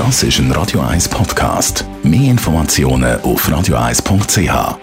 Das 0.00 0.22
ist 0.22 0.38
ein 0.38 0.50
Radio 0.52 0.80
1 0.80 1.10
Podcast. 1.10 1.84
Mehr 2.02 2.30
Informationen 2.30 3.20
auf 3.20 3.46
radio1.ch. 3.46 4.78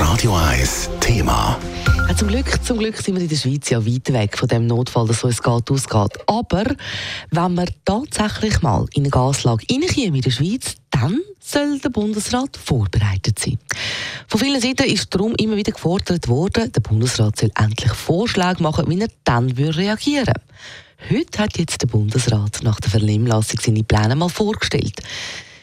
Radio 0.00 0.34
1 0.34 0.90
Thema. 1.00 1.58
Ja, 2.08 2.16
zum, 2.16 2.28
Glück, 2.28 2.64
zum 2.64 2.78
Glück 2.78 2.96
sind 2.96 3.16
wir 3.16 3.22
in 3.22 3.28
der 3.28 3.36
Schweiz 3.36 3.68
ja 3.68 3.84
weit 3.84 4.10
weg 4.14 4.38
von 4.38 4.48
dem 4.48 4.66
Notfall, 4.66 5.06
dass 5.06 5.20
so 5.20 5.28
es 5.28 5.42
geht, 5.42 5.70
ausgeht. 5.70 6.18
Aber 6.26 6.64
wenn 7.30 7.54
wir 7.54 7.66
tatsächlich 7.84 8.62
mal 8.62 8.86
in 8.94 9.02
eine 9.02 9.10
Gaslage 9.10 9.66
reinkommen 9.70 10.14
in 10.14 10.22
der 10.22 10.30
Schweiz, 10.30 10.76
dann 10.90 11.20
soll 11.38 11.80
der 11.80 11.90
Bundesrat 11.90 12.56
vorbereitet 12.56 13.38
sein. 13.38 13.58
Von 14.26 14.40
vielen 14.40 14.62
Seiten 14.62 14.84
ist 14.84 15.14
darum 15.14 15.34
immer 15.34 15.56
wieder 15.56 15.72
gefordert 15.72 16.28
worden, 16.28 16.72
der 16.72 16.80
Bundesrat 16.80 17.38
soll 17.38 17.50
endlich 17.60 17.92
Vorschläge 17.92 18.62
machen, 18.62 18.86
wie 18.88 19.02
er 19.02 19.08
dann 19.24 19.50
reagieren 19.50 20.28
würde. 20.28 20.40
Heute 21.10 21.38
hat 21.38 21.58
jetzt 21.58 21.82
der 21.82 21.86
Bundesrat 21.86 22.60
nach 22.62 22.80
der 22.80 22.90
Vernehmlassung 22.90 23.60
seine 23.60 23.84
Pläne 23.84 24.16
mal 24.16 24.28
vorgestellt. 24.28 25.00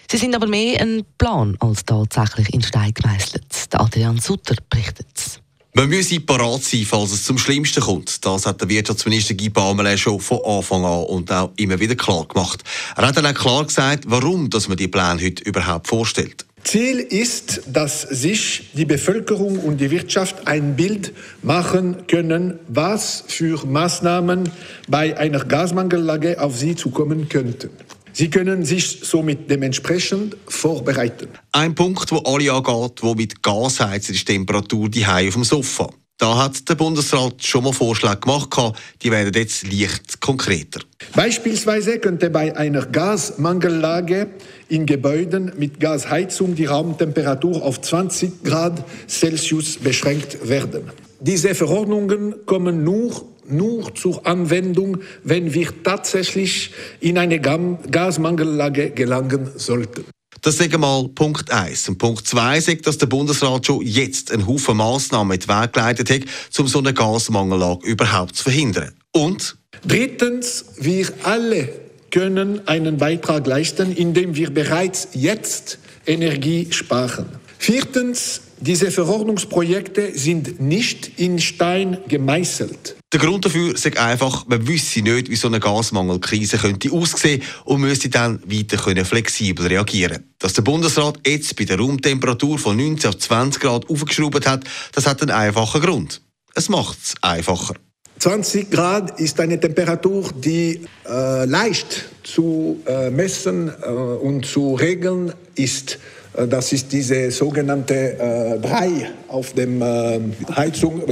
Sie 0.09 0.17
sind 0.17 0.35
aber 0.35 0.47
mehr 0.47 0.81
ein 0.81 1.03
Plan 1.17 1.55
als 1.59 1.85
tatsächlich 1.85 2.53
in 2.53 2.61
Stein 2.61 2.93
gemeißelt. 2.93 3.69
Adrian 3.73 4.19
Sutter 4.19 4.55
berichtet 4.69 5.07
es. 5.15 5.39
Man 5.73 5.87
müsse 5.87 6.19
parat 6.19 6.63
sein, 6.63 6.85
falls 6.85 7.13
es 7.13 7.23
zum 7.23 7.37
Schlimmsten 7.37 7.81
kommt. 7.81 8.25
Das 8.25 8.45
hat 8.45 8.59
der 8.59 8.67
Wirtschaftsminister 8.67 9.35
Guy 9.35 9.49
Parmelin 9.49 9.97
schon 9.97 10.19
von 10.19 10.41
Anfang 10.43 10.83
an 10.83 11.05
und 11.05 11.31
auch 11.31 11.51
immer 11.55 11.79
wieder 11.79 11.95
klar 11.95 12.27
gemacht. 12.27 12.61
Er 12.97 13.07
hat 13.07 13.15
dann 13.15 13.25
auch 13.25 13.33
klar 13.33 13.65
gesagt, 13.65 14.03
warum 14.07 14.49
dass 14.49 14.67
man 14.67 14.75
die 14.75 14.89
Pläne 14.89 15.21
heute 15.21 15.43
überhaupt 15.45 15.87
vorstellt. 15.87 16.45
Ziel 16.63 16.99
ist, 16.99 17.63
dass 17.67 18.01
sich 18.01 18.71
die 18.73 18.85
Bevölkerung 18.85 19.59
und 19.59 19.81
die 19.81 19.91
Wirtschaft 19.91 20.47
ein 20.47 20.75
Bild 20.75 21.13
machen 21.41 22.07
können, 22.07 22.59
was 22.67 23.23
für 23.27 23.65
Maßnahmen 23.65 24.49
bei 24.87 25.17
einer 25.17 25.43
Gasmangellage 25.43 26.39
auf 26.41 26.57
sie 26.57 26.75
zukommen 26.75 27.29
könnten. 27.29 27.69
Sie 28.13 28.29
können 28.29 28.65
sich 28.65 28.99
somit 29.03 29.49
dementsprechend 29.49 30.35
vorbereiten. 30.47 31.29
Ein 31.53 31.75
Punkt, 31.75 32.11
wo 32.11 32.17
alle 32.17 32.51
angeht, 32.51 33.01
wo 33.01 33.15
mit 33.15 33.41
Gas 33.41 33.79
heizt, 33.79 34.09
ist 34.09 34.27
die 34.27 34.33
Temperatur 34.33 34.89
die 34.89 35.05
auf 35.05 35.33
dem 35.33 35.43
Sofa. 35.43 35.89
Da 36.21 36.37
hat 36.37 36.69
der 36.69 36.75
Bundesrat 36.75 37.43
schon 37.43 37.63
mal 37.63 37.73
Vorschläge 37.73 38.17
gemacht, 38.17 38.55
die 39.01 39.09
werden 39.09 39.33
jetzt 39.33 39.63
leicht 39.63 40.21
konkreter. 40.21 40.81
Beispielsweise 41.15 41.97
könnte 41.97 42.29
bei 42.29 42.55
einer 42.55 42.85
Gasmangellage 42.85 44.27
in 44.69 44.85
Gebäuden 44.85 45.51
mit 45.57 45.79
Gasheizung 45.79 46.53
die 46.53 46.65
Raumtemperatur 46.65 47.63
auf 47.63 47.81
20 47.81 48.43
Grad 48.43 48.83
Celsius 49.07 49.77
beschränkt 49.77 50.47
werden. 50.47 50.91
Diese 51.19 51.55
Verordnungen 51.55 52.45
kommen 52.45 52.83
nur, 52.83 53.25
nur 53.47 53.95
zur 53.95 54.23
Anwendung, 54.27 54.99
wenn 55.23 55.55
wir 55.55 55.69
tatsächlich 55.83 56.71
in 56.99 57.17
eine 57.17 57.39
Gasmangellage 57.39 58.91
gelangen 58.91 59.49
sollten. 59.55 60.05
Das 60.43 60.59
ist 60.59 60.77
mal 60.77 61.07
Punkt 61.09 61.51
1. 61.51 61.89
Und 61.89 61.99
Punkt 61.99 62.25
2 62.25 62.59
sagt, 62.61 62.87
dass 62.87 62.97
der 62.97 63.05
Bundesrat 63.05 63.67
schon 63.67 63.81
jetzt 63.83 64.31
einen 64.31 64.47
Haufen 64.47 64.77
Massnahmen 64.77 65.33
in 65.33 65.39
die 65.39 65.47
Weg 65.47 65.73
geleitet 65.73 66.09
hat, 66.09 66.21
um 66.57 66.67
so 66.67 66.79
eine 66.79 66.95
Gasmangellage 66.95 67.85
überhaupt 67.85 68.35
zu 68.35 68.43
verhindern. 68.43 68.91
Und? 69.11 69.55
Drittens, 69.85 70.65
wir 70.79 71.07
alle 71.23 71.69
können 72.09 72.67
einen 72.67 72.97
Beitrag 72.97 73.45
leisten, 73.45 73.95
indem 73.95 74.35
wir 74.35 74.51
bereits 74.51 75.09
jetzt 75.13 75.77
Energie 76.07 76.67
sparen. 76.71 77.27
Viertens, 77.61 78.41
diese 78.59 78.89
Verordnungsprojekte 78.89 80.17
sind 80.17 80.59
nicht 80.59 81.19
in 81.19 81.37
Stein 81.37 81.99
gemeißelt. 82.07 82.95
Der 83.13 83.19
Grund 83.19 83.45
dafür 83.45 83.75
ist 83.75 83.85
einfach, 83.99 84.47
man 84.47 84.67
wüsste 84.67 85.03
nicht, 85.03 85.29
wie 85.29 85.35
so 85.35 85.47
eine 85.47 85.59
Gasmangelkrise 85.59 86.57
könnte 86.57 86.91
aussehen 86.91 87.43
und 87.65 87.81
müsste 87.81 88.09
dann 88.09 88.41
weiter 88.47 88.77
können 88.77 89.05
flexibel 89.05 89.67
reagieren. 89.67 90.23
Dass 90.39 90.53
der 90.53 90.63
Bundesrat 90.63 91.19
jetzt 91.23 91.55
bei 91.55 91.65
der 91.65 91.77
Raumtemperatur 91.77 92.57
von 92.57 92.75
19 92.77 93.09
auf 93.09 93.19
20 93.19 93.61
Grad 93.61 93.87
aufgeschraubt 93.87 94.47
hat, 94.47 94.63
das 94.93 95.05
hat 95.05 95.21
einen 95.21 95.29
einfachen 95.29 95.81
Grund. 95.81 96.19
Es 96.55 96.67
macht 96.67 96.97
es 97.03 97.13
einfacher. 97.21 97.75
20 98.17 98.71
Grad 98.71 99.19
ist 99.19 99.39
eine 99.39 99.59
Temperatur, 99.59 100.31
die 100.33 100.81
äh, 101.07 101.45
leicht 101.45 102.09
zu 102.23 102.81
äh, 102.87 103.11
messen 103.11 103.69
äh, 103.69 103.87
und 103.87 104.47
zu 104.47 104.73
regeln 104.73 105.31
ist. 105.53 105.99
Äh, 106.33 106.47
das 106.47 106.71
ist 106.71 106.91
diese 106.91 107.31
sogenannte 107.31 107.95
äh, 107.95 108.59
Brei 108.59 109.11
auf 109.27 109.53
dem 109.53 109.81
äh, 109.81 110.19
Heizung. 110.55 111.03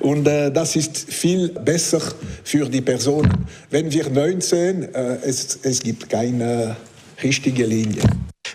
Und 0.00 0.26
äh, 0.26 0.50
das 0.50 0.76
ist 0.76 1.12
viel 1.12 1.48
besser 1.48 2.00
für 2.44 2.68
die 2.68 2.80
Person. 2.80 3.28
Wenn 3.70 3.90
wir 3.90 4.08
19, 4.08 4.82
äh, 4.82 5.16
es, 5.22 5.58
es 5.62 5.80
gibt 5.80 6.08
keine 6.08 6.76
richtige 7.22 7.66
Linie. 7.66 8.02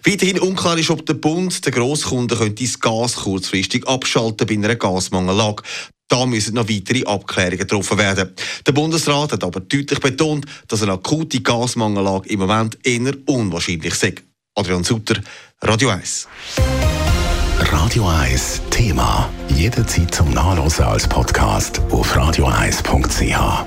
Weiterhin 0.03 0.39
unklar 0.39 0.77
ist, 0.77 0.89
ob 0.89 1.05
der 1.05 1.15
Bund, 1.15 1.65
der 1.65 1.71
Grosskunden, 1.71 2.37
könnte 2.37 2.63
das 2.63 2.79
Gas 2.79 3.15
kurzfristig 3.15 3.87
abschalten 3.87 4.45
bei 4.45 4.53
einer 4.53 4.75
Gasmangellage. 4.75 5.63
Da 6.07 6.27
müssen 6.27 6.53
noch 6.53 6.69
weitere 6.69 7.03
Abklärungen 7.05 7.57
getroffen 7.57 7.97
werden. 7.97 8.29
Der 8.67 8.71
Bundesrat 8.71 9.31
hat 9.31 9.43
aber 9.43 9.61
deutlich 9.61 9.99
betont, 9.99 10.45
dass 10.67 10.83
eine 10.83 10.93
akute 10.93 11.41
Gasmangellage 11.41 12.29
im 12.29 12.41
Moment 12.41 12.77
eher 12.83 13.13
unwahrscheinlich 13.25 13.93
ist. 13.93 14.21
Adrian 14.53 14.83
Sutter, 14.83 15.19
Radio 15.67 15.89
1. 15.89 16.27
Radio 17.71 18.07
1 18.07 18.61
Thema. 18.69 19.27
Jederzeit 19.47 20.13
zum 20.13 20.29
Nachlesen 20.29 20.85
als 20.85 21.07
Podcast 21.07 21.81
auf 21.89 22.15
radio1.ch. 22.15 23.65